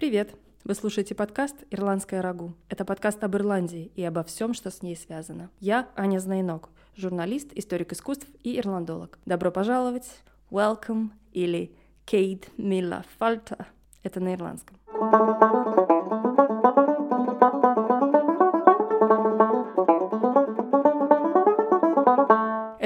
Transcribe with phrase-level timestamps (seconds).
[0.00, 0.34] Привет!
[0.64, 2.54] Вы слушаете подкаст «Ирландская рагу».
[2.70, 5.50] Это подкаст об Ирландии и обо всем, что с ней связано.
[5.60, 9.18] Я Аня Знайнок, журналист, историк искусств и ирландолог.
[9.26, 10.08] Добро пожаловать,
[10.50, 11.76] welcome или
[12.06, 13.66] Кейт Мила Фальта.
[14.02, 14.78] Это на ирландском.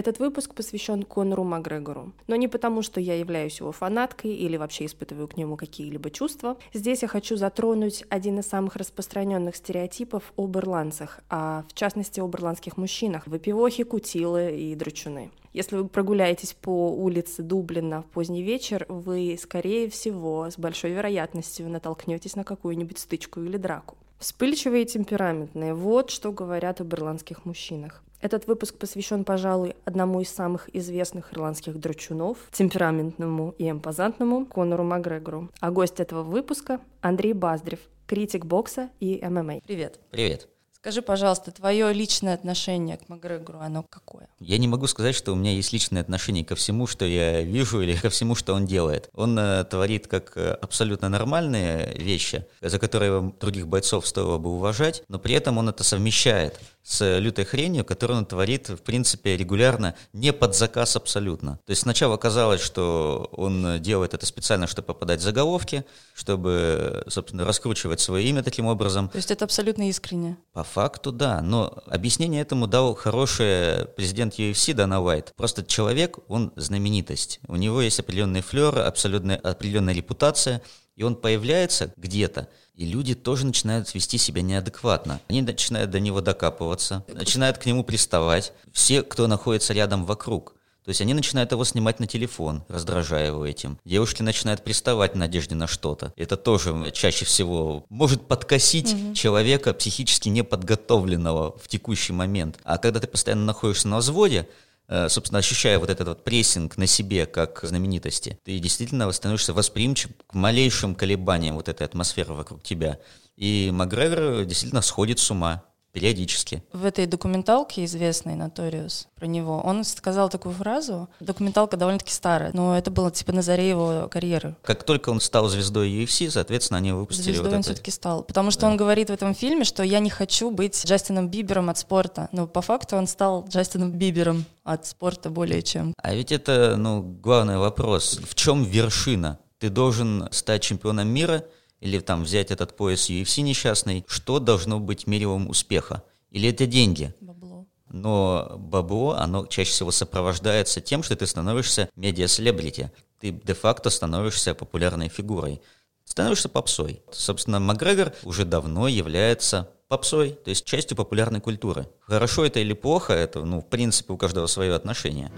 [0.05, 2.13] Этот выпуск посвящен Конору Макгрегору.
[2.27, 6.59] Но не потому, что я являюсь его фанаткой или вообще испытываю к нему какие-либо чувства.
[6.75, 12.37] Здесь я хочу затронуть один из самых распространенных стереотипов об ирландцах, а в частности об
[12.37, 15.31] ирландских мужчинах– выпивохи, кутилы и драчуны.
[15.55, 21.71] Если вы прогуляетесь по улице Дублина в поздний вечер, вы, скорее всего, с большой вероятностью
[21.71, 23.97] натолкнетесь на какую-нибудь стычку или драку.
[24.19, 28.03] Вспыльчивые и темпераментные– вот что говорят об ирландских мужчинах.
[28.25, 35.51] Этот выпуск посвящен, пожалуй, одному из самых известных ирландских драчунов, темпераментному и импозантному Конору Макгрегору.
[35.61, 39.61] А гость этого выпуска— Андрей Баздрев, критик бокса и ММА.
[39.67, 40.01] Привет.
[40.11, 40.49] Привет.
[40.85, 44.29] Скажи, пожалуйста, твое личное отношение к Макгрегору, оно какое?
[44.39, 47.81] Я не могу сказать, что у меня есть личное отношение ко всему, что я вижу,
[47.81, 49.09] или ко всему, что он делает.
[49.15, 55.03] Он э, творит как э, абсолютно нормальные вещи, за которые других бойцов стоило бы уважать,
[55.09, 59.97] но при этом он это совмещает с лютой хренью, которую он творит, в принципе, регулярно,
[60.13, 61.59] не под заказ абсолютно.
[61.65, 67.45] То есть сначала казалось, что он делает это специально, чтобы попадать в заголовки, чтобы, собственно,
[67.47, 69.09] раскручивать свое имя таким образом.
[69.09, 70.37] То есть это абсолютно искренне?
[70.53, 71.41] По факту, да.
[71.41, 75.33] Но объяснение этому дал хороший президент UFC Дана Уайт.
[75.37, 77.41] Просто человек, он знаменитость.
[77.49, 80.61] У него есть определенный флер, абсолютно определенная репутация,
[80.97, 85.21] и он появляется где-то, и люди тоже начинают вести себя неадекватно.
[85.29, 88.53] Они начинают до него докапываться, начинают к нему приставать.
[88.73, 90.55] Все, кто находится рядом вокруг.
[90.85, 93.79] То есть они начинают его снимать на телефон, раздражая его этим.
[93.87, 96.13] Девушки начинают приставать в надежде на что-то.
[96.15, 99.15] Это тоже чаще всего может подкосить угу.
[99.15, 102.59] человека психически неподготовленного в текущий момент.
[102.65, 104.47] А когда ты постоянно находишься на взводе,
[104.89, 110.35] собственно, ощущая вот этот вот прессинг на себе как знаменитости, ты действительно становишься восприимчив к
[110.35, 112.99] малейшим колебаниям вот этой атмосферы вокруг тебя.
[113.37, 116.63] И Макгрегор действительно сходит с ума периодически.
[116.73, 122.77] В этой документалке известной «Наториус» про него, он сказал такую фразу, документалка довольно-таки старая, но
[122.77, 124.57] это было типа на заре его карьеры.
[124.63, 127.71] Как только он стал звездой UFC, соответственно, они выпустили Звездой вот он это.
[127.71, 128.67] все-таки стал, потому что да.
[128.69, 132.49] он говорит в этом фильме, что я не хочу быть Джастином Бибером от спорта, но
[132.49, 135.95] по факту он стал Джастином Бибером от спорта более чем.
[136.03, 139.39] А ведь это, ну, главный вопрос, в чем вершина?
[139.61, 141.45] Ты должен стать чемпионом мира–
[141.85, 146.03] или там взять этот пояс UFC несчастный, что должно быть мерилом успеха?
[146.31, 147.13] Или это деньги?
[147.21, 147.67] Бабло.
[147.91, 152.91] Но бабло, оно чаще всего сопровождается тем, что ты становишься медиа-селебрити.
[153.21, 155.61] Ты де-факто становишься популярной фигурой.
[156.05, 157.03] Становишься попсой.
[157.13, 161.87] Собственно, Макгрегор уже давно является попсой, то есть частью популярной культуры.
[162.01, 165.31] Хорошо это или плохо, это, ну, в принципе, у каждого свое отношение.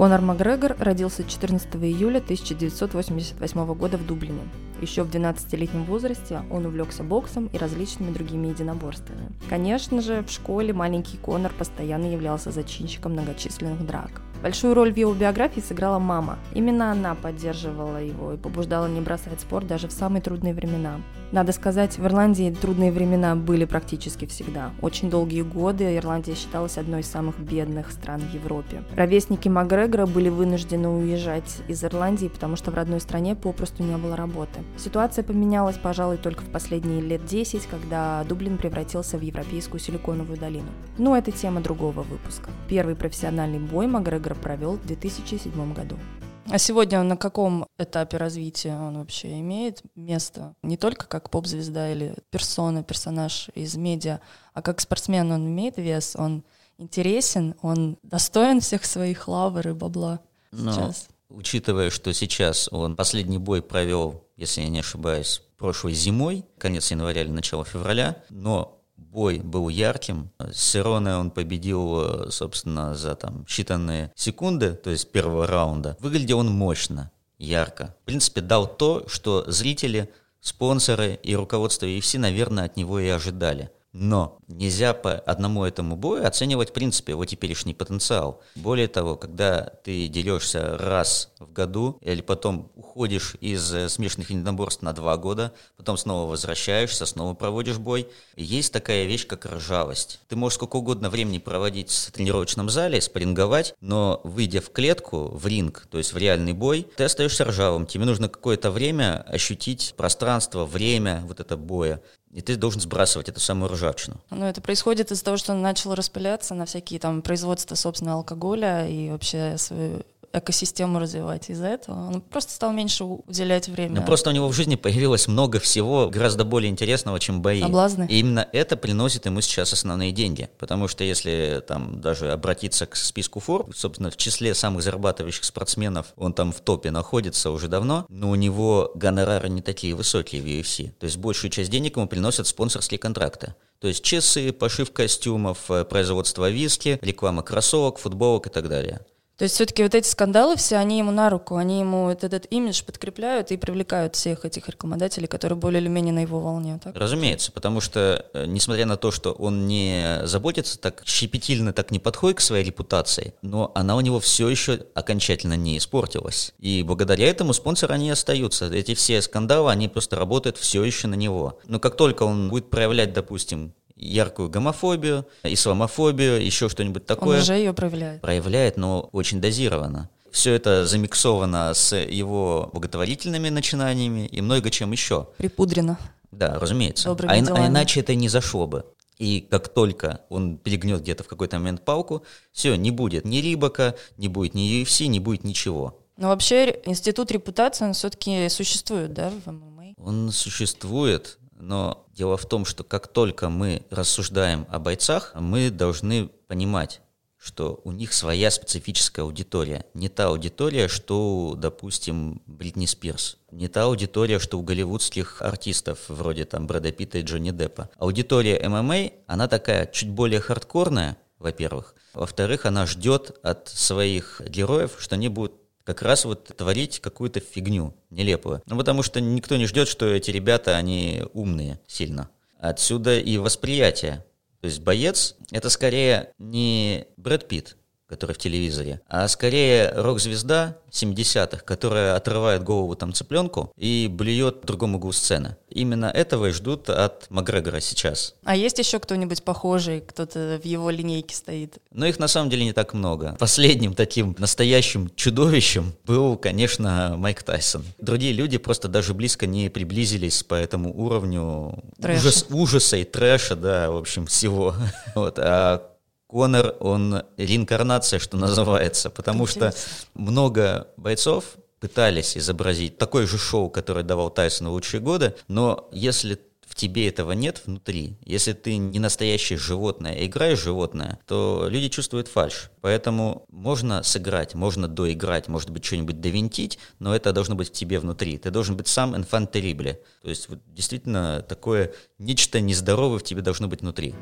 [0.00, 4.40] Конор Макгрегор родился 14 июля 1988 года в Дублине.
[4.80, 9.28] Еще в 12-летнем возрасте он увлекся боксом и различными другими единоборствами.
[9.50, 14.22] Конечно же, в школе маленький Конор постоянно являлся зачинщиком многочисленных драк.
[14.42, 16.38] Большую роль в его биографии сыграла мама.
[16.54, 21.00] Именно она поддерживала его и побуждала не бросать спорт даже в самые трудные времена.
[21.32, 24.72] Надо сказать, в Ирландии трудные времена были практически всегда.
[24.80, 28.82] Очень долгие годы Ирландия считалась одной из самых бедных стран в Европе.
[28.96, 34.16] Ровесники Макгрегора были вынуждены уезжать из Ирландии, потому что в родной стране попросту не было
[34.16, 34.60] работы.
[34.76, 40.68] Ситуация поменялась, пожалуй, только в последние лет 10, когда Дублин превратился в европейскую силиконовую долину.
[40.98, 42.50] Но это тема другого выпуска.
[42.68, 43.86] Первый профессиональный бой
[44.30, 45.98] Макгрегор провел в 2007 году.
[46.46, 50.54] А сегодня на каком этапе развития он вообще имеет место?
[50.62, 54.20] Не только как поп-звезда или персона, персонаж из медиа,
[54.54, 56.42] а как спортсмен он имеет вес, он
[56.78, 60.20] интересен, он достоин всех своих лавр и бабла
[60.50, 61.08] Но, сейчас.
[61.28, 67.22] Учитывая, что сейчас он последний бой провел, если я не ошибаюсь, прошлой зимой, конец января
[67.22, 70.30] или начало февраля, но бой был ярким.
[70.52, 75.96] Сироне он победил, собственно, за там считанные секунды, то есть первого раунда.
[76.00, 77.96] Выглядел он мощно, ярко.
[78.02, 80.10] В принципе, дал то, что зрители,
[80.40, 83.70] спонсоры и руководство UFC, наверное, от него и ожидали.
[83.92, 88.40] Но нельзя по одному этому бою оценивать, в принципе, его теперешний потенциал.
[88.54, 94.82] Более того, когда ты дерешься раз в году, или потом уходишь из э, смешанных единоборств
[94.82, 100.20] на два года, потом снова возвращаешься, снова проводишь бой, есть такая вещь, как ржавость.
[100.28, 105.46] Ты можешь сколько угодно времени проводить в тренировочном зале, спарринговать, но выйдя в клетку, в
[105.46, 107.86] ринг, то есть в реальный бой, ты остаешься ржавым.
[107.86, 112.00] Тебе нужно какое-то время ощутить пространство, время вот это боя
[112.32, 114.16] и ты должен сбрасывать эту самую ржавчину.
[114.30, 118.88] Ну, это происходит из-за того, что он начал распыляться на всякие там производства, собственно, алкоголя
[118.88, 122.08] и вообще свою экосистему развивать из-за этого.
[122.08, 124.00] Он просто стал меньше уделять время.
[124.00, 127.62] Ну, просто у него в жизни появилось много всего гораздо более интересного, чем бои.
[127.62, 128.06] Облазны.
[128.08, 130.48] И именно это приносит ему сейчас основные деньги.
[130.58, 136.12] Потому что если там даже обратиться к списку фор, собственно, в числе самых зарабатывающих спортсменов,
[136.16, 140.46] он там в топе находится уже давно, но у него гонорары не такие высокие в
[140.46, 140.92] UFC.
[140.98, 143.54] То есть большую часть денег ему приносят спонсорские контракты.
[143.80, 149.00] То есть часы, пошив костюмов, э, производство виски, реклама кроссовок, футболок и так далее.
[149.40, 152.52] То есть все-таки вот эти скандалы все, они ему на руку, они ему этот, этот
[152.52, 156.78] имидж подкрепляют и привлекают всех этих рекламодателей, которые более или менее на его волне.
[156.84, 156.94] Так?
[156.94, 161.98] Разумеется, потому что, э, несмотря на то, что он не заботится так щепетильно, так не
[161.98, 166.52] подходит к своей репутации, но она у него все еще окончательно не испортилась.
[166.58, 168.66] И благодаря этому спонсоры, они остаются.
[168.66, 171.58] Эти все скандалы, они просто работают все еще на него.
[171.64, 177.36] Но как только он будет проявлять, допустим, яркую гомофобию, исламофобию, еще что-нибудь такое.
[177.36, 178.20] Он уже ее проявляет.
[178.20, 180.08] Проявляет, но очень дозированно.
[180.30, 185.28] Все это замиксовано с его благотворительными начинаниями и много чем еще.
[185.38, 185.98] Припудрено.
[186.30, 187.10] Да, разумеется.
[187.10, 188.84] а, а иначе это не зашло бы.
[189.18, 193.96] И как только он перегнет где-то в какой-то момент палку, все, не будет ни Рибака,
[194.16, 196.00] не будет ни UFC, не будет ничего.
[196.16, 199.94] Но вообще институт репутации, он все-таки существует, да, в ММА?
[199.98, 206.28] Он существует, но дело в том, что как только мы рассуждаем о бойцах, мы должны
[206.48, 207.00] понимать,
[207.36, 209.86] что у них своя специфическая аудитория.
[209.94, 213.38] Не та аудитория, что, допустим, Бритни Спирс.
[213.50, 217.88] Не та аудитория, что у голливудских артистов, вроде там Брэда Питта и Джонни Деппа.
[217.96, 221.94] Аудитория ММА, она такая чуть более хардкорная, во-первых.
[222.12, 225.54] Во-вторых, она ждет от своих героев, что они будут
[225.84, 228.62] как раз вот творить какую-то фигню нелепую.
[228.66, 232.30] Ну, потому что никто не ждет, что эти ребята, они умные сильно.
[232.58, 234.24] Отсюда и восприятие.
[234.60, 237.76] То есть боец— это скорее не Брэд Питт,
[238.10, 244.66] который в телевизоре, а скорее рок-звезда 70-х, которая отрывает голову там цыпленку и блюет в
[244.66, 245.56] другом углу сцены.
[245.68, 248.34] Именно этого и ждут от Макгрегора сейчас.
[248.44, 251.78] А есть еще кто-нибудь похожий, кто-то в его линейке стоит?
[251.92, 253.36] Но их на самом деле не так много.
[253.38, 257.84] Последним таким настоящим чудовищем был, конечно, Майк Тайсон.
[257.98, 263.90] Другие люди просто даже близко не приблизились по этому уровню ужас, ужаса и трэша, да,
[263.90, 264.74] в общем, всего.
[265.14, 265.38] Вот.
[265.38, 265.89] А
[266.30, 269.74] Конор, он реинкарнация, что называется, потому что
[270.14, 276.38] много бойцов пытались изобразить такое же шоу, которое давал Тайсон в лучшие годы, но если
[276.70, 281.88] в тебе этого нет внутри, если ты не настоящее животное, а играешь животное, то люди
[281.88, 282.70] чувствуют фальш.
[282.80, 287.98] Поэтому можно сыграть, можно доиграть, может быть, что-нибудь довинтить, но это должно быть в тебе
[287.98, 288.38] внутри.
[288.38, 290.00] Ты должен быть сам инфант террибле.
[290.22, 294.14] То есть вот, действительно такое нечто нездоровое в тебе должно быть внутри.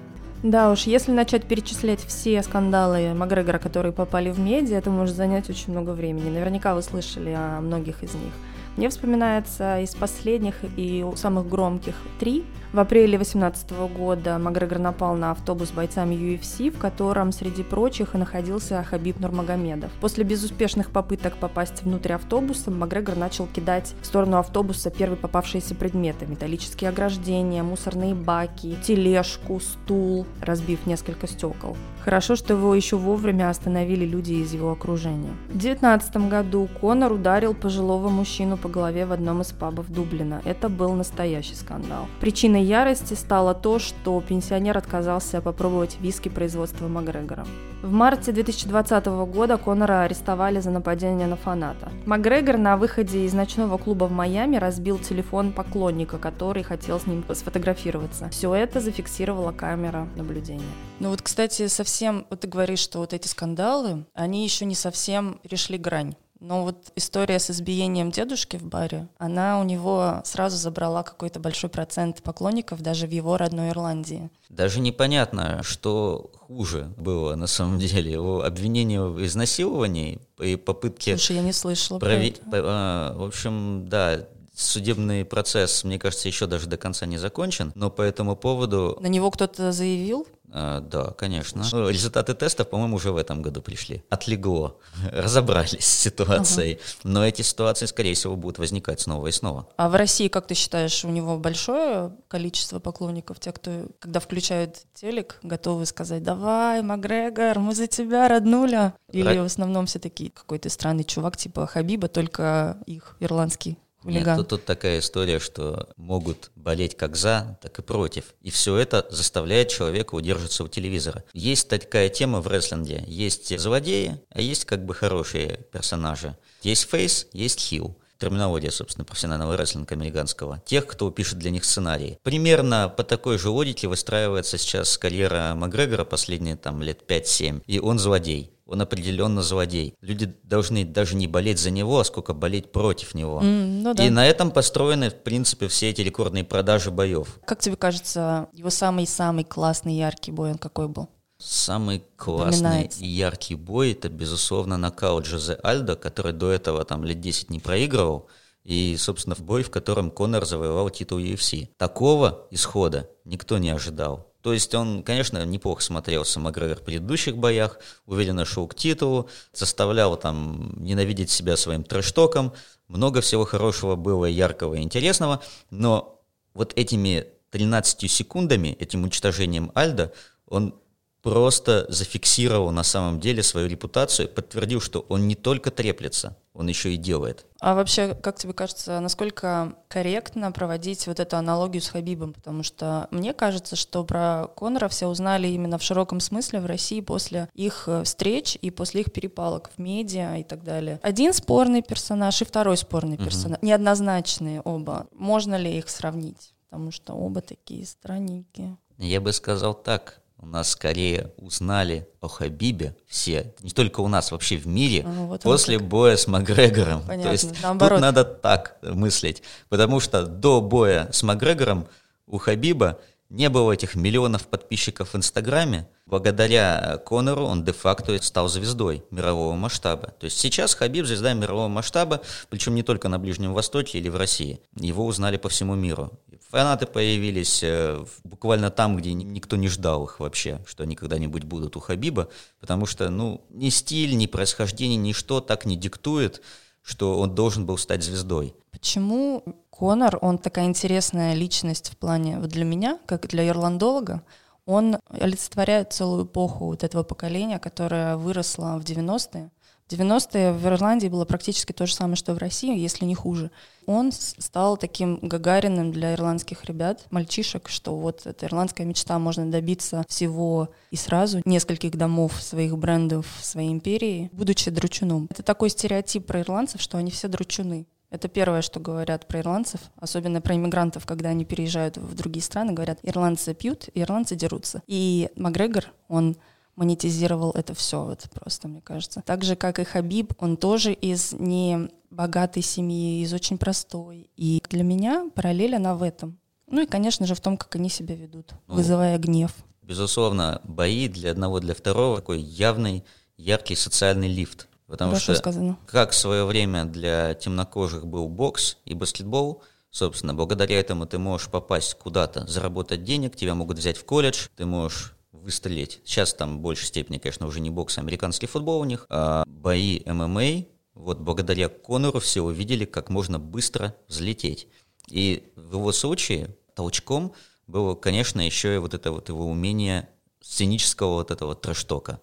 [0.43, 5.51] Да уж, если начать перечислять все скандалы Макгрегора, которые попали в медиа, это может занять
[5.51, 6.31] очень много времени.
[6.31, 8.33] Наверняка вы слышали о многих из них.
[8.79, 12.45] Мне вспоминается из последних и самых громких три.
[12.73, 18.85] В апреле 2018 года Макгрегор напал на автобус бойцами UFC, в котором, среди прочих, находился
[18.85, 19.91] Хабиб Нурмагомедов.
[20.01, 26.27] После безуспешных попыток попасть внутрь автобуса, Макгрегор начал кидать в сторону автобуса первые попавшиеся предметы.
[26.27, 31.77] Металлические ограждения, мусорные баки, тележку, стул, разбив несколько стекол.
[32.09, 35.35] Хорошо, что его еще вовремя остановили люди из его окружения.
[35.49, 40.41] В 2019 году Конор ударил пожилого мужчину по голове в одном из пабов Дублина.
[40.47, 42.07] Это был настоящий скандал.
[42.23, 47.45] Причиной ярости стало то, что пенсионер отказался попробовать виски производства Макгрегора.
[47.83, 51.93] В марте 2020 года Конора арестовали за нападение на фаната.
[52.07, 57.23] Макгрегор на выходе из ночного клуба в Майами разбил телефон поклонника, который хотел с ним
[57.33, 58.31] сфотографироваться.
[58.31, 60.65] Все это зафиксировала камера наблюдения.
[60.99, 61.98] Ну вот, кстати, совсем,
[62.31, 66.15] вот ты говоришь, что вот эти скандалы, они еще не совсем перешли грань.
[66.41, 71.69] Но вот история с избиением дедушки в баре, она у него сразу забрала какой-то большой
[71.69, 74.31] процент поклонников даже в его родной Ирландии.
[74.49, 78.13] Даже непонятно, что хуже было на самом деле.
[78.13, 81.17] Его обвинение в изнасиловании и попытке...
[81.17, 82.31] Слушай, я не слышала прови...
[82.31, 83.15] про это.
[83.17, 84.25] В общем, да,
[84.59, 88.99] судебный процесс, мне кажется, еще даже до конца не закончен, но по этому поводу...
[89.01, 90.27] На него кто-то заявил?
[90.51, 91.63] А, да, конечно.
[91.71, 94.03] Ну, результаты тестов, по-моему, уже в этом году пришли.
[94.09, 94.79] Отлегло.
[95.13, 96.75] Разобрались с ситуацией.
[96.75, 96.83] Ага.
[97.05, 99.69] Но эти ситуации, скорее всего, будут возникать снова и снова.
[99.77, 104.77] А в России, как ты считаешь, у него большое количество поклонников, тех, кто, когда включают
[104.95, 108.95] телек, готовы сказать, давай, Макгрегор, мы за тебя, роднуля?
[109.13, 109.43] Или Ра...
[109.43, 114.37] в основном все таки какой-то странный чувак типа Хабиба, только их ирландский Хулиган.
[114.37, 118.35] Нет, тут, тут такая история, что могут болеть как за, так и против.
[118.43, 121.25] И все это заставляет человека удерживаться у телевизора.
[121.33, 123.05] Есть такая тема в рестлинге.
[123.07, 126.37] Есть злодеи, а есть как бы хорошие персонажи.
[126.63, 132.19] Есть фейс, есть хил терминология, собственно, профессионального рестлинга американского, тех, кто пишет для них сценарии.
[132.23, 137.99] Примерно по такой же логике выстраивается сейчас карьера Макгрегора последние там лет 5-7, и он
[137.99, 139.95] злодей он определенно злодей.
[140.03, 143.41] Люди должны даже не болеть за него, а сколько болеть против него.
[143.41, 144.07] Mm, ну да.
[144.07, 147.41] И на этом построены, в принципе, все эти рекордные продажи боев.
[147.47, 151.09] Как тебе кажется, его самый-самый классный яркий бой, он какой был?
[151.39, 157.21] Самый классный и яркий бой это, безусловно, нокаут Жозе Альдо, который до этого там лет
[157.21, 158.29] 10 не проигрывал.
[158.65, 161.69] И, собственно, в бой, в котором Конор завоевал титул UFC.
[161.79, 164.28] Такого исхода никто не ожидал.
[164.43, 170.17] То есть он, конечно, неплохо смотрелся Макгрегор в предыдущих боях, уверенно шел к титулу, заставлял
[170.17, 172.53] там ненавидеть себя своим трэштоком,
[172.87, 176.21] много всего хорошего было, яркого и интересного, но
[176.55, 180.13] вот этими 13 секундами, этим уничтожением Альда,
[180.47, 180.75] он
[181.23, 186.95] просто зафиксировал на самом деле свою репутацию, подтвердил, что он не только треплется, он еще
[186.95, 187.45] и делает.
[187.61, 192.33] А вообще, как тебе кажется, насколько корректно проводить вот эту аналогию с Хабибом?
[192.33, 197.01] Потому что мне кажется, что про Конора все узнали именно в широком смысле в России
[197.01, 201.01] после их э, встреч и после их перепалок в медиа и так далее.
[201.03, 203.59] Один спорный персонаж и второй спорный персонаж.
[203.59, 203.67] Угу.
[203.67, 205.07] Неоднозначные оба.
[205.13, 206.55] Можно ли их сравнить?
[206.71, 208.77] Потому что оба такие странники.
[208.99, 214.31] Я бы сказал так у нас скорее узнали о Хабибе все, не только у нас,
[214.31, 217.03] вообще в мире, а, вот после боя с Макгрегором.
[217.03, 217.97] Понятно, То есть наоборот.
[217.99, 221.89] тут надо так мыслить, потому что до боя с Макгрегором
[222.27, 222.99] у Хабиба
[223.31, 225.89] не было этих миллионов подписчиков в Инстаграме.
[226.07, 230.15] Благодаря Конору он де-факто стал звездой мирового масштаба.
[230.19, 234.17] То есть сейчас Хабиб звезда мирового масштаба, причем не только на Ближнем Востоке или в
[234.17, 234.61] России.
[234.77, 236.11] Его узнали по всему миру.
[236.51, 241.77] Фанаты появились э, буквально там, где никто не ждал их вообще, что они когда-нибудь будут
[241.77, 246.41] у Хабиба, потому что, ну, ни стиль, ни происхождение, ничто так не диктует,
[246.83, 248.55] что он должен был стать звездой.
[248.71, 254.23] Почему Конор, он такая интересная личность в плане, вот для меня, как для ирландолога,
[254.67, 259.51] он олицетворяет целую эпоху вот этого поколения, которое выросло в 90-е,
[259.89, 263.51] 90-е в Ирландии было практически то же самое, что в России, если не хуже.
[263.87, 270.05] Он стал таким Гагариным для ирландских ребят, мальчишек, что вот эта ирландская мечта, можно добиться
[270.09, 275.27] всего и сразу, нескольких домов своих брендов своей империи, будучи дручуном.
[275.31, 277.87] Это такой стереотип про ирландцев, что они все дручуны.
[278.11, 282.73] Это первое, что говорят про ирландцев, особенно про иммигрантов, когда они переезжают в другие страны,
[282.73, 284.83] говорят, ирландцы пьют, ирландцы дерутся.
[284.87, 286.37] И Макгрегор, он
[286.79, 289.23] монетизировал это все вот просто, мне кажется.
[289.27, 294.31] Так же, как и Хабиб, он тоже из не богатой семьи, из очень простой.
[294.37, 296.39] И для меня параллель она в этом.
[296.69, 299.53] Ну и, конечно же, в том, как они себя ведут, ну, вызывая гнев.
[299.83, 303.05] Безусловно, бои для одного, для второго такой явный,
[303.37, 304.69] яркий социальный лифт.
[304.87, 305.79] Потому Хорошо что, сказано.
[305.87, 311.49] как в свое время для темнокожих был бокс и баскетбол, собственно, благодаря этому ты можешь
[311.49, 315.15] попасть куда-то, заработать денег, тебя могут взять в колледж, ты можешь
[315.49, 316.03] выстрелить.
[316.05, 319.45] Сейчас там в большей степени, конечно, уже не бокс, а американский футбол у них, а
[319.47, 324.69] бои ММА, вот благодаря Конору все увидели, как можно быстро взлететь.
[325.09, 327.33] И в его случае толчком
[327.67, 330.11] было, конечно, еще и вот это вот его умение
[330.43, 332.21] сценического вот этого трэштока.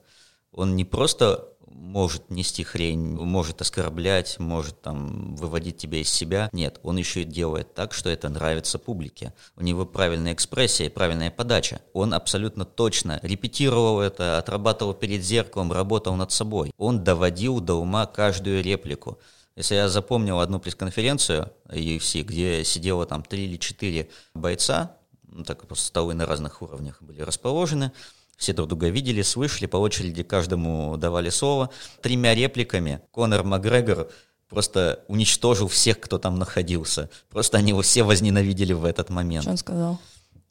[0.52, 6.50] Он не просто может нести хрень, может оскорблять, может там выводить тебя из себя.
[6.52, 9.34] Нет, он еще и делает так, что это нравится публике.
[9.56, 11.82] У него правильная экспрессия и правильная подача.
[11.94, 16.72] Он абсолютно точно репетировал это, отрабатывал перед зеркалом, работал над собой.
[16.78, 19.20] Он доводил до ума каждую реплику.
[19.56, 25.66] Если я запомнил одну пресс-конференцию UFC, где сидело там три или четыре бойца, ну, так
[25.68, 27.92] просто столы на разных уровнях были расположены,
[28.38, 31.70] все друг друга видели, слышали, по очереди каждому давали слово.
[32.02, 34.10] Тремя репликами Конор Макгрегор
[34.50, 37.10] просто уничтожил всех, кто там находился.
[37.30, 39.44] Просто они его все возненавидели в этот момент.
[39.44, 40.00] Что он сказал?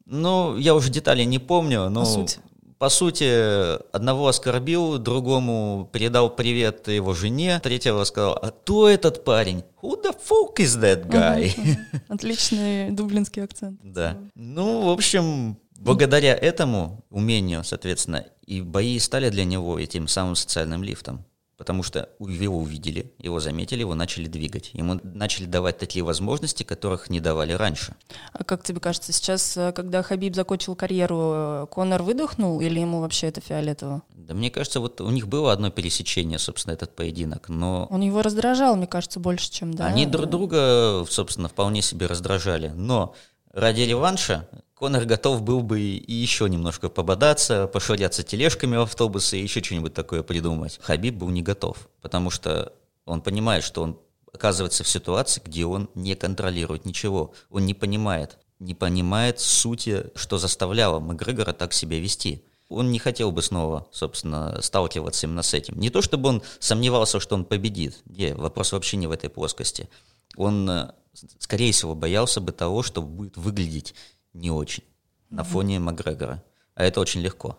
[0.06, 2.00] Ну, я уже детали не помню, но...
[2.00, 2.40] По сути?
[2.84, 9.64] по сути, одного оскорбил, другому передал привет его жене, третьего сказал, а кто этот парень?
[9.80, 11.54] Who the fuck is that guy?
[12.08, 13.80] Отличный дублинский акцент.
[13.82, 14.18] Да.
[14.34, 20.82] Ну, в общем, благодаря этому умению, соответственно, и бои стали для него этим самым социальным
[20.82, 21.24] лифтом
[21.56, 24.70] потому что его увидели, его заметили, его начали двигать.
[24.72, 27.94] Ему начали давать такие возможности, которых не давали раньше.
[28.32, 33.00] А как тебе кажется, сейчас, э, когда Хабиб закончил карьеру, э, Конор выдохнул или ему
[33.00, 34.02] вообще это фиолетово?
[34.14, 37.86] Да мне кажется, вот у них было одно пересечение, собственно, этот поединок, но...
[37.90, 39.86] Он его раздражал, мне кажется, больше, чем, да?
[39.86, 43.14] Они друг друга, собственно, вполне себе раздражали, но
[43.52, 49.42] ради реванша Конор готов был бы и еще немножко пободаться, пошвыряться тележками в автобусы и
[49.42, 50.80] еще что-нибудь такое придумать.
[50.82, 52.72] Хабиб был не готов, потому что
[53.04, 53.98] он понимает, что он
[54.32, 57.32] оказывается в ситуации, где он не контролирует ничего.
[57.50, 62.44] Он не понимает, не понимает сути, что заставляло Макгрегора так себя вести.
[62.68, 65.78] Он не хотел бы снова, собственно, сталкиваться именно с этим.
[65.78, 68.02] Не то, чтобы он сомневался, что он победит.
[68.06, 69.88] Не, вопрос вообще не в этой плоскости.
[70.36, 70.92] Он, э,
[71.38, 73.94] скорее всего, боялся бы того, что будет выглядеть
[74.34, 75.36] не очень mm-hmm.
[75.36, 76.42] на фоне Макгрегора.
[76.74, 77.58] А это очень легко.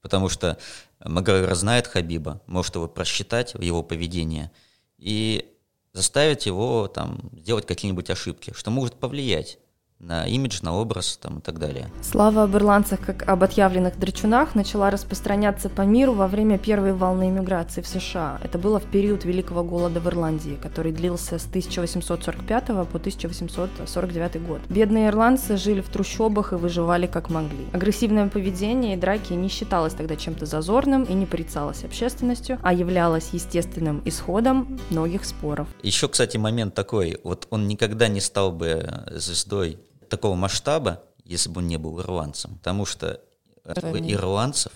[0.00, 0.58] Потому что
[1.04, 4.50] Макгрегор знает Хабиба, может его просчитать в его поведение
[4.98, 5.52] и
[5.92, 9.58] заставить его там сделать какие-нибудь ошибки, что может повлиять
[10.02, 11.88] на имидж, на образ там, и так далее.
[12.02, 17.28] Слава об ирландцах как об отъявленных драчунах начала распространяться по миру во время первой волны
[17.28, 18.40] иммиграции в США.
[18.42, 24.60] Это было в период Великого голода в Ирландии, который длился с 1845 по 1849 год.
[24.68, 27.66] Бедные ирландцы жили в трущобах и выживали как могли.
[27.72, 33.30] Агрессивное поведение и драки не считалось тогда чем-то зазорным и не порицалось общественностью, а являлось
[33.32, 35.68] естественным исходом многих споров.
[35.82, 39.78] Еще, кстати, момент такой, вот он никогда не стал бы звездой
[40.12, 42.58] такого масштаба, если бы он не был ирландцем.
[42.58, 43.22] Потому что
[43.64, 44.72] у ирландцев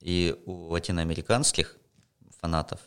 [0.00, 1.76] и у латиноамериканских
[2.38, 2.80] фанатов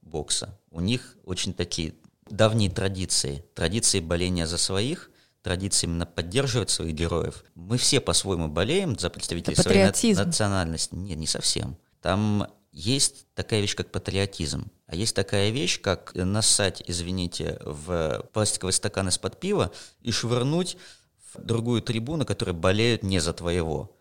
[0.00, 1.94] бокса, у них очень такие
[2.30, 5.10] давние традиции, традиции боления за своих,
[5.42, 7.44] традиции именно поддерживать своих героев.
[7.54, 10.94] Мы все по-своему болеем за представителей своей на- национальности.
[10.94, 11.76] Нет, не совсем.
[12.00, 14.70] Там есть такая вещь, как патриотизм.
[14.86, 19.72] А есть такая вещь, как насать, извините, в пластиковый стакан из-под пива
[20.02, 20.76] и швырнуть
[21.32, 23.96] в другую трибуну, которая болеют не за твоего.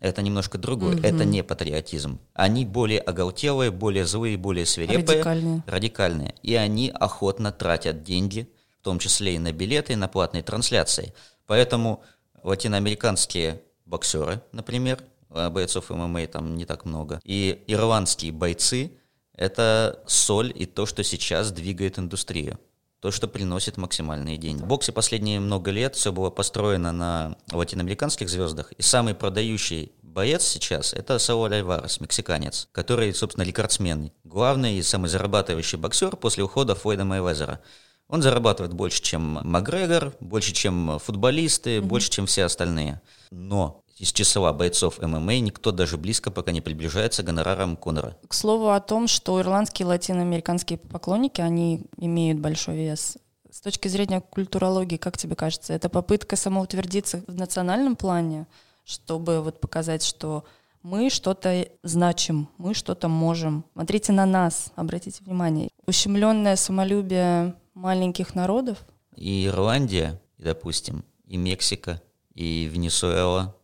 [0.00, 0.96] Это немножко другое.
[0.96, 1.02] Угу.
[1.04, 2.18] Это не патриотизм.
[2.34, 5.18] Они более оголтелые, более злые, более свирепые.
[5.18, 5.62] Радикальные.
[5.66, 6.34] Радикальные.
[6.42, 8.50] И они охотно тратят деньги,
[8.80, 11.14] в том числе и на билеты, и на платные трансляции.
[11.46, 12.02] Поэтому
[12.42, 14.98] латиноамериканские боксеры, например,
[15.30, 18.90] бойцов ММА там не так много, и ирландские бойцы–
[19.36, 22.58] это соль и то, что сейчас двигает индустрию.
[23.00, 24.62] То, что приносит максимальные деньги.
[24.62, 28.72] В боксе последние много лет все было построено на латиноамериканских звездах.
[28.72, 34.10] И самый продающий боец сейчас– это Сауль Альварес, мексиканец, который, собственно, рекордсмен.
[34.22, 37.60] Главный и самый зарабатывающий боксер после ухода Флойда Майвезера.
[38.08, 41.82] Он зарабатывает больше, чем Макгрегор, больше, чем футболисты, mm-hmm.
[41.82, 43.02] больше, чем все остальные.
[43.30, 48.16] Но из числа бойцов ММА никто даже близко пока не приближается к гонорарам Конора.
[48.26, 53.18] К слову о том, что ирландские и латиноамериканские поклонники, они имеют большой вес.
[53.50, 58.48] С точки зрения культурологии, как тебе кажется, это попытка самоутвердиться в национальном плане,
[58.84, 60.44] чтобы вот показать, что
[60.82, 63.64] мы что-то значим, мы что-то можем.
[63.74, 65.70] Смотрите на нас, обратите внимание.
[65.86, 68.78] Ущемленное самолюбие маленьких народов.
[69.14, 72.02] И Ирландия, допустим, и Мексика,
[72.34, 73.54] и Венесуэла,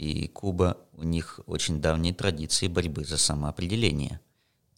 [0.00, 4.18] и Куба, у них очень давние традиции борьбы за самоопределение.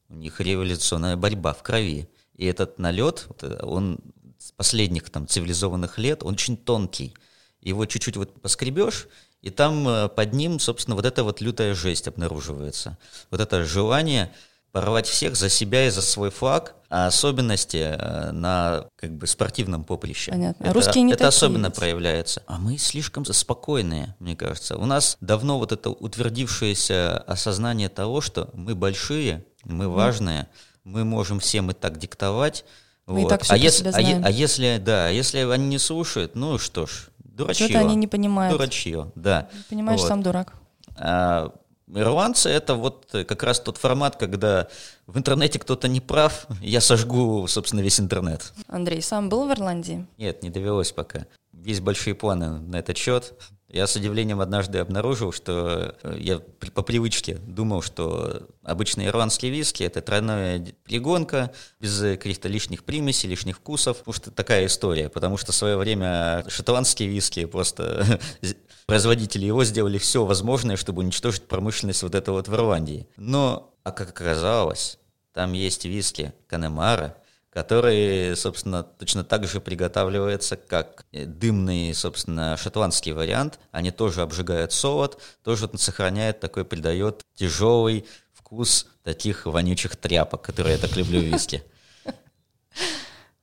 [0.08, 2.08] У них революционная борьба в крови.
[2.34, 3.28] И этот налет,
[3.62, 4.00] он
[4.38, 7.14] с последних там цивилизованных лет, он очень тонкий.
[7.60, 9.06] Его чуть-чуть вот поскребешь,
[9.42, 12.98] и там э, под ним, собственно, вот эта вот лютая жесть обнаруживается.
[13.30, 14.34] Вот это желание
[14.72, 19.84] порвать всех за себя и за свой флаг, а особенности э, на как бы спортивном
[19.84, 20.30] поприще.
[20.30, 20.64] Понятно.
[20.64, 21.76] Это, Русские не это такие особенно ведь.
[21.76, 22.42] проявляется.
[22.46, 24.76] А мы слишком спокойные, мне кажется.
[24.76, 30.48] У нас давно вот это утвердившееся осознание того, что мы большие, мы важные,
[30.84, 32.64] мы можем всем и так диктовать.
[33.06, 33.28] Мы и вот.
[33.28, 36.86] так всё а, если, а, е- а если, да, если они не слушают, ну что
[36.86, 37.66] ж, дурачье.
[37.66, 38.52] Что-то они не понимают.
[38.56, 39.48] Дурачье, да.
[39.68, 40.08] Понимаешь, Вот.
[40.08, 40.54] сам дурак.
[40.96, 41.52] А
[41.88, 44.68] ирландцы это вот э, как раз тот формат, когда
[45.06, 48.52] в интернете кто-то не прав, я сожгу, собственно, весь интернет.
[48.68, 50.06] Андрей, сам был в Ирландии?
[50.18, 51.26] Нет, не довелось пока.
[51.52, 53.34] есть большие планы на этот счет.
[53.72, 56.40] Я с удивлением однажды обнаружил, что э, я
[56.74, 63.56] по привычке думал, что обычные ирландские виски– это тройная перегонка, без каких-то лишних примесей, лишних
[63.56, 63.98] вкусов.
[64.00, 65.08] Потому что такая история.
[65.08, 68.20] Потому что в свое время шотландские виски просто
[68.86, 73.08] производители его сделали все возможное, чтобы уничтожить промышленность вот этого вот в Ирландии.
[73.16, 74.98] Но, а как оказалось,
[75.32, 77.16] там есть виски Канемара,
[77.52, 83.58] который, собственно, точно так же приготавливается, как дымный, собственно, шотландский вариант.
[83.72, 90.80] Они тоже обжигают солод, тоже сохраняет такой, придает тяжелый вкус таких вонючих тряпок, которые я
[90.80, 91.62] так люблю в виске.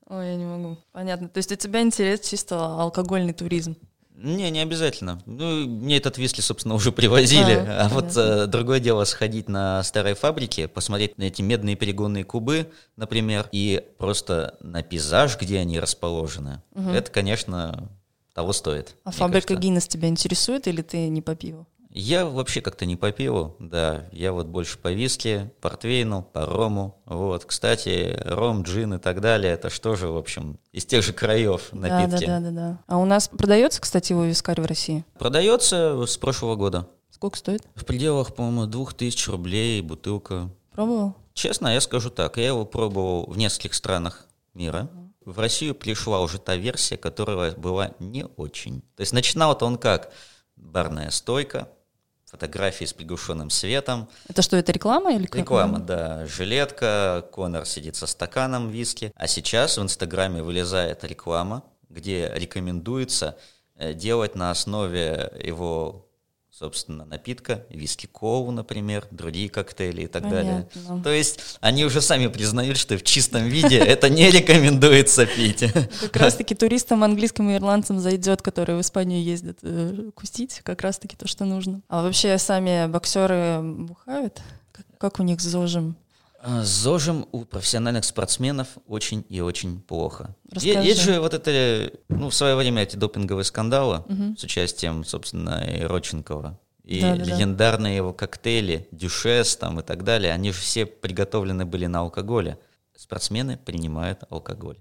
[0.08, 0.78] Ой, я не могу.
[0.92, 1.30] Понятно.
[1.30, 3.78] То есть у тебя интерес чисто алкогольный туризм?
[4.22, 5.22] Не, не обязательно.
[5.26, 7.54] Ну, мне этот виски, собственно, уже привозили.
[7.54, 12.26] А, а вот э, другое дело сходить на старой фабрике, посмотреть на эти медные перегонные
[12.26, 16.62] кубы, например, и просто на пейзаж, где они расположены.
[16.76, 16.90] Угу.
[16.90, 17.90] Это, конечно,
[18.34, 18.96] того стоит.
[19.06, 21.66] А фабрика Гиннес тебя интересует или ты не по пиву?
[21.92, 24.08] Я вообще как-то не по пиву, да.
[24.12, 27.02] Я вот больше по виске, портвейну, по рому.
[27.06, 31.14] Вот, кстати, ром, джин и так далее, это что же, в общем, из тех же
[31.14, 32.26] краев напитки.
[32.26, 32.80] Да, да, да, да.
[32.86, 35.04] А у нас продается, кстати, его вискарь в России?
[35.18, 36.88] Продается с прошлого года.
[37.10, 37.64] Сколько стоит?
[37.74, 40.50] В пределах, по-моему, двух тысяч рублей бутылка.
[40.74, 41.16] Пробовал?
[41.34, 44.90] Честно, я скажу так, я его пробовал в нескольких странах мира.
[45.26, 48.82] В Россию пришла уже та версия, которая была не очень.
[48.96, 50.12] То есть начинал-то он как?
[50.56, 51.70] Барная стойка,
[52.30, 54.08] фотографии с приглушенным светом.
[54.28, 55.42] Это что, это реклама или как?
[55.42, 56.26] Реклама, да.
[56.26, 59.12] Жилетка, Конор сидит со стаканом виски.
[59.16, 63.38] А сейчас в Инстаграме вылезает реклама, где рекомендуется
[63.76, 66.09] э, делать на основе его
[66.60, 70.68] собственно, напитка, виски коу, например, другие коктейли и так Понятно.
[70.84, 71.04] далее.
[71.04, 75.64] То есть они уже сами признают, что в чистом виде это не рекомендуется пить.
[76.02, 81.16] Как раз-таки туристам английским и ирландцам зайдет, которые в Испанию ездят э, кустить, как раз-таки
[81.16, 81.82] то, что нужно.
[81.88, 84.42] А вообще сами боксеры бухают?
[84.98, 85.96] Как у них с зожем?
[86.42, 90.36] А, с ЗОЖем у профессиональных спортсменов очень и очень плохо.
[90.50, 90.88] Расскажи.
[90.88, 94.36] Есть же вот это, ну, в свое время эти допинговые скандалы угу.
[94.38, 96.58] с участием, собственно, и Родченкова.
[96.86, 97.98] И да, да, легендарные да.
[97.98, 102.58] его коктейли, дюшес там и так далее, они же все приготовлены были на алкоголе.
[102.96, 104.78] Спортсмены принимают алкоголь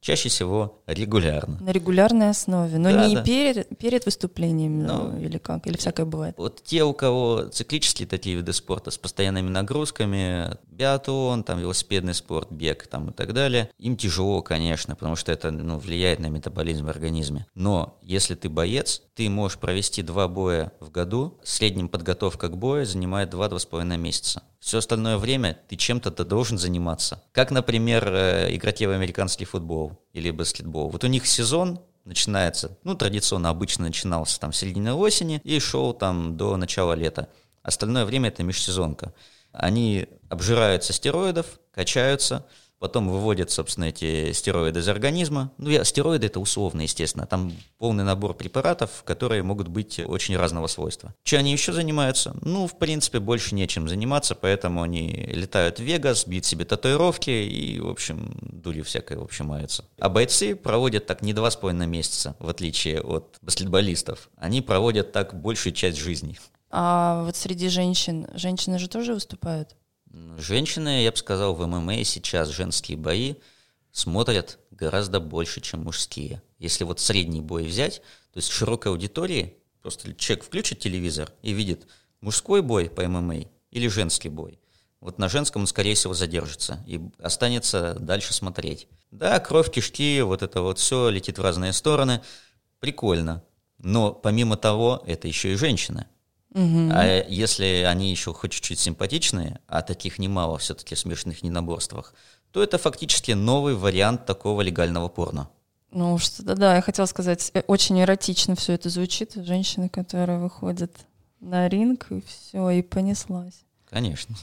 [0.00, 1.58] чаще всего регулярно.
[1.60, 3.22] На регулярной основе, но да, не да.
[3.22, 6.34] Перед, перед выступлением ну, или как, или всякое бывает.
[6.38, 12.50] Вот те, у кого циклические такие виды спорта с постоянными нагрузками, биатлон, там велосипедный спорт,
[12.50, 16.86] бег там и так далее, им тяжело, конечно, потому что это ну, влияет на метаболизм
[16.86, 17.46] в организме.
[17.54, 22.86] Но если ты боец, ты можешь провести два боя в году, среднем подготовка к бою
[22.86, 24.42] занимает 2-2,5 месяца.
[24.60, 27.22] Все остальное время ты чем-то ты должен заниматься.
[27.32, 30.90] Как, например, э, игроки в американский футбол или баскетбол.
[30.90, 35.94] Вот у них сезон начинается, ну, традиционно обычно начинался там в середине осени и шел
[35.94, 37.28] там до начала лета.
[37.62, 39.14] Остальное время это межсезонка.
[39.52, 42.46] Они обжираются стероидов, качаются,
[42.80, 45.52] потом выводят, собственно, эти стероиды из организма.
[45.58, 47.26] Ну, я, стероиды это условно, естественно.
[47.26, 51.14] Там полный набор препаратов, которые могут быть очень разного свойства.
[51.22, 52.34] Чем они еще занимаются?
[52.40, 57.78] Ну, в принципе, больше нечем заниматься, поэтому они летают в Вегас, бьют себе татуировки и,
[57.78, 59.84] в общем, дури всякое, в общем, маются.
[60.00, 64.30] А бойцы проводят так не два с половиной месяца, в отличие от баскетболистов.
[64.36, 66.38] Они проводят так большую часть жизни.
[66.70, 69.76] А вот среди женщин, женщины же тоже выступают?
[70.38, 73.36] Женщины, я бы сказал, в ММА сейчас женские бои
[73.92, 76.42] смотрят гораздо больше, чем мужские.
[76.58, 81.86] Если вот средний бой взять, то есть широкой аудитории, просто человек включит телевизор и видит
[82.20, 84.58] мужской бой по ММА или женский бой.
[85.00, 88.88] Вот на женском он, скорее всего, задержится и останется дальше смотреть.
[89.10, 92.20] Да, кровь, кишки, вот это вот все летит в разные стороны.
[92.80, 93.42] Прикольно.
[93.78, 96.06] Но помимо того, это еще и женщины.
[96.52, 96.90] Угу.
[96.92, 102.14] А если они еще хоть чуть-чуть симпатичные, а таких немало все-таки в смешанных ненаборствах,
[102.50, 105.48] то это фактически новый вариант такого легального порно.
[105.92, 109.34] Ну, что-то да, я хотела сказать, э, очень эротично все это звучит.
[109.34, 110.92] Женщины, которые выходят
[111.40, 113.64] на ринг, и все, и понеслась.
[113.88, 114.36] Конечно.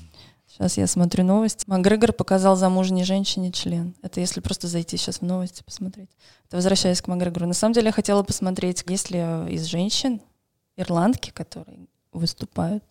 [0.47, 1.63] Сейчас я смотрю новости.
[1.67, 3.95] Макгрегор показал замужней женщине член.
[4.01, 6.09] Это если просто зайти сейчас в новости посмотреть.
[6.47, 7.45] Это возвращаясь к Макгрегору.
[7.45, 10.21] На самом деле я хотела посмотреть, есть ли из женщин
[10.75, 12.83] ирландки, которые выступают?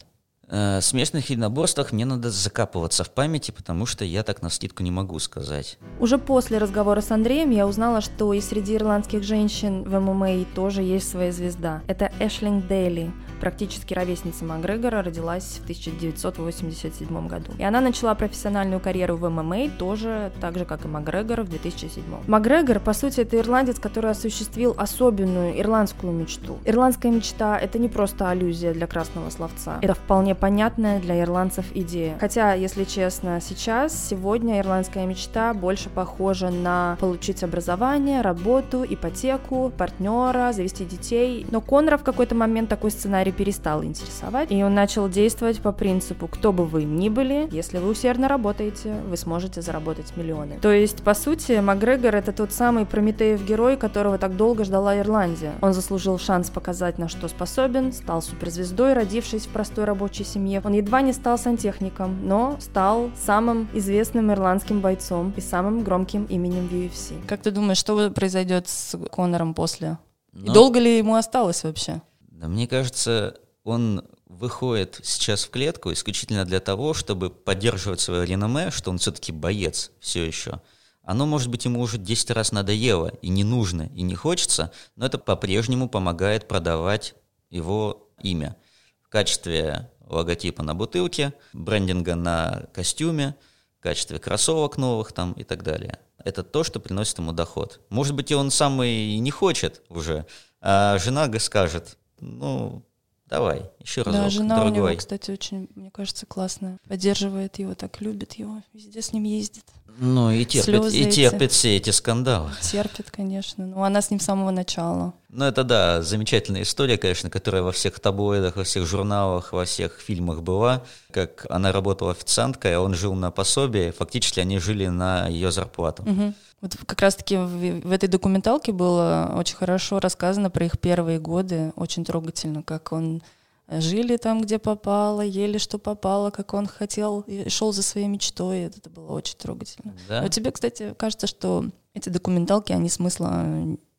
[0.48, 4.82] Э, в смешных единоборствах мне надо закапываться в памяти, потому что я так на скидку
[4.82, 5.78] не могу сказать.
[5.98, 10.82] Уже после разговора с Андреем я узнала, что и среди ирландских женщин в ММА тоже
[10.82, 11.82] есть своя звезда.
[11.88, 13.12] Это Эшлинг Дейли.
[13.40, 17.52] Практически ровесница Макгрегора, родилась в 1987 году.
[17.58, 22.02] И она начала профессиональную карьеру в ММА тоже так же, как и Макгрегор в 2007.
[22.26, 26.58] Макгрегор, по сути, это ирландец, который осуществил особенную ирландскую мечту.
[26.64, 29.78] Ирландская мечта— это не просто аллюзия для красного словца.
[29.82, 32.16] Это вполне понятная для ирландцев идея.
[32.20, 40.52] Хотя, если честно, сейчас, сегодня ирландская мечта больше похожа на получить образование, работу, ипотеку, партнера,
[40.52, 41.46] завести детей.
[41.50, 46.28] Но Конора в какой-то момент такой сценарий перестал интересовать, и он начал действовать по принципу
[46.28, 50.58] «кто бы вы ни были, если вы усердно работаете, вы сможете заработать миллионы».
[50.60, 55.52] То есть, по сути, Макгрегор— это тот самый Прометеев герой, которого так долго ждала Ирландия.
[55.60, 60.62] Он заслужил шанс показать, на что способен, стал суперзвездой, родившись в простой рабочей семье.
[60.64, 66.68] Он едва не стал сантехником, но стал самым известным ирландским бойцом и самым громким именем
[66.68, 67.14] в UFC.
[67.26, 69.98] Как ты думаешь, что произойдет с Конором после?
[70.32, 70.52] Но...
[70.52, 72.02] И долго ли ему осталось вообще?
[72.48, 78.90] Мне кажется, он выходит сейчас в клетку исключительно для того, чтобы поддерживать свое реноме, что
[78.90, 80.60] он все-таки боец все еще.
[81.02, 85.06] Оно, может быть, ему уже 10 раз надоело, и не нужно, и не хочется, но
[85.06, 87.14] это по-прежнему помогает продавать
[87.48, 88.56] его имя
[89.02, 93.36] в качестве логотипа на бутылке, брендинга на костюме,
[93.78, 96.00] в качестве кроссовок новых там и так далее.
[96.24, 97.80] Это то, что приносит ему доход.
[97.88, 100.26] Может быть, и он сам и не хочет уже,
[100.60, 102.82] а жена скажет, ну,
[103.26, 104.70] давай, еще разок, Да, жена другой.
[104.72, 106.78] у него, кстати, очень, мне кажется, классная.
[106.88, 109.64] Поддерживает его, так любит его, везде с ним ездит.
[109.98, 112.50] Ну и терпит, и терпит все эти скандалы.
[112.60, 113.66] Терпит, конечно.
[113.66, 115.14] Ну, она с ним с самого начала.
[115.28, 119.98] Ну, это да, замечательная история, конечно, которая во всех таблоидах, во всех журналах, во всех
[120.00, 120.82] фильмах была.
[121.10, 123.92] Как она работала официанткой, а он жил на пособие.
[123.92, 126.02] Фактически они жили на ее зарплату.
[126.02, 126.34] Угу.
[126.62, 131.72] Вот как раз-таки в, в этой документалке было очень хорошо рассказано про их первые годы,
[131.76, 133.22] очень трогательно, как он
[133.68, 138.60] жили там, где попало, ели, что попало, как он хотел, и шел за своей мечтой.
[138.60, 139.96] Это было очень трогательно.
[140.08, 140.22] Да?
[140.22, 143.44] Но тебе, кстати, кажется, что эти документалки, они смысла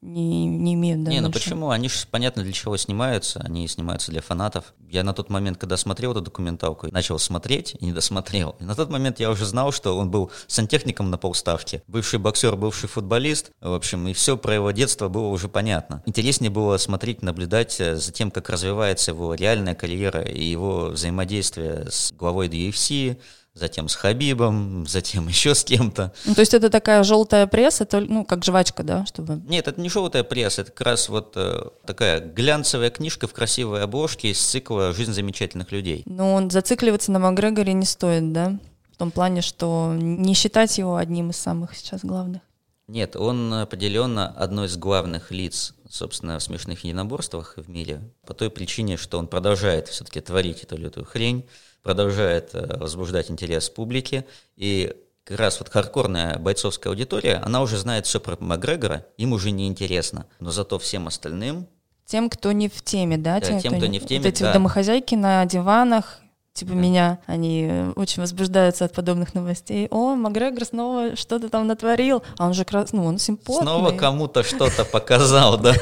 [0.02, 1.04] не, не имеют.
[1.04, 1.72] Да, не, ну почему?
[1.72, 3.40] Они же понятно для чего снимаются.
[3.40, 4.74] Они снимаются для фанатов.
[4.90, 8.56] Я на тот момент, когда смотрел эту документалку, начал смотреть и не досмотрел.
[8.60, 12.56] И на тот момент я уже знал, что он был сантехником на полставки, бывший боксер,
[12.56, 13.52] бывший футболист.
[13.60, 16.04] В общем, и все про его детство было уже понятно.
[16.06, 21.88] Интереснее было смотреть, наблюдать э, за тем, как развивается его реальная карьера и его взаимодействие
[21.90, 23.18] с главой UFC,
[23.58, 26.14] затем с Хабибом, затем еще с кем-то.
[26.26, 29.06] Ну, то есть это такая желтая пресса, то, ну, как жвачка, да?
[29.06, 29.42] Чтобы...
[29.48, 33.84] Нет, это не желтая пресса, это как раз вот э, такая глянцевая книжка в красивой
[33.84, 36.04] обложке из цикла «Жизнь замечательных людей».
[36.06, 38.58] Ну, зацикливаться на Макгрегоре не стоит, да?
[38.94, 42.42] В том плане, что не считать его одним из самых сейчас главных.
[42.88, 48.50] Нет, он определенно одно из главных лиц, собственно, в смешных единоборствах в мире, по той
[48.50, 51.46] причине, что он продолжает все-таки творить эту лютую хрень,
[51.84, 58.06] продолжает э, возбуждать интерес публики, и как раз вот хардкорная бойцовская аудитория, она уже знает
[58.06, 61.68] все про Макгрегора, им уже не интересно, но зато всем остальным...
[62.06, 63.42] Тем, кто не в теме, да?
[63.42, 64.54] да тем, кто, кто не в теме, Вот эти да.
[64.54, 66.22] домохозяйки на диванах,
[66.54, 66.78] типа да.
[66.78, 69.90] меня, они очень возбуждаются от подобных новостей.
[69.92, 73.64] О, Макгрегор снова что-то там натворил, а он же, ну, он симпотный.
[73.64, 75.74] Снова кому-то что-то показал, да?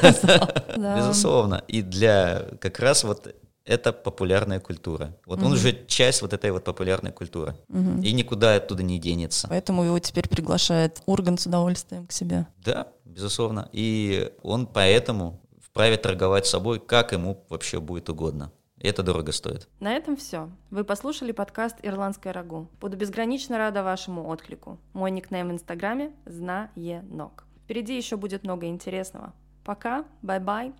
[0.96, 1.62] Безусловно.
[1.68, 3.32] И для как раз вот
[3.66, 5.14] это популярная культура.
[5.26, 5.46] Вот угу.
[5.46, 7.56] он уже часть вот этой вот популярной культуры.
[7.68, 8.02] Угу.
[8.02, 9.48] И никуда оттуда не денется.
[9.48, 12.46] Поэтому его теперь приглашает Урган с удовольствием к себе.
[12.64, 13.68] Да, безусловно.
[13.72, 18.52] И он поэтому вправе торговать собой, как ему вообще будет угодно.
[18.78, 19.68] И это дорого стоит.
[19.80, 20.48] На этом все.
[20.70, 22.68] Вы послушали подкаст «Ирландская рагу».
[22.80, 24.78] Буду безгранично рада вашему отклику.
[24.92, 27.44] Мой никнейм в Инстаграме– Знаенок.
[27.64, 29.32] Впереди еще будет много интересного.
[29.64, 30.72] Пока, бай-бай,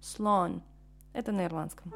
[0.00, 0.62] слон.
[1.12, 1.92] Это на ирландском.